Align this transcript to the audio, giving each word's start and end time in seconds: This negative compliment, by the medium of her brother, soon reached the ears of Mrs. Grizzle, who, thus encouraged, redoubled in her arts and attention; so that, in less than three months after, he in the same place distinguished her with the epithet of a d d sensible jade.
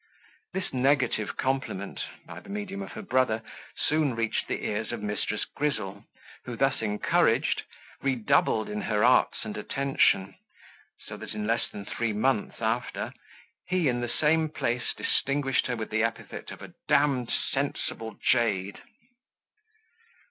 This 0.53 0.73
negative 0.73 1.37
compliment, 1.37 1.99
by 2.25 2.39
the 2.39 2.49
medium 2.49 2.81
of 2.81 2.93
her 2.93 3.03
brother, 3.03 3.43
soon 3.77 4.15
reached 4.15 4.47
the 4.47 4.65
ears 4.65 4.91
of 4.91 5.01
Mrs. 5.01 5.41
Grizzle, 5.55 6.05
who, 6.45 6.55
thus 6.57 6.81
encouraged, 6.81 7.61
redoubled 8.01 8.67
in 8.67 8.81
her 8.81 9.03
arts 9.03 9.45
and 9.45 9.55
attention; 9.55 10.33
so 11.05 11.17
that, 11.17 11.35
in 11.35 11.45
less 11.45 11.69
than 11.69 11.85
three 11.85 12.13
months 12.13 12.61
after, 12.61 13.13
he 13.67 13.87
in 13.87 14.01
the 14.01 14.09
same 14.09 14.49
place 14.49 14.91
distinguished 14.97 15.67
her 15.67 15.75
with 15.75 15.91
the 15.91 16.01
epithet 16.01 16.49
of 16.49 16.63
a 16.63 16.69
d 16.69 16.73
d 16.89 17.27
sensible 17.51 18.17
jade. 18.27 18.79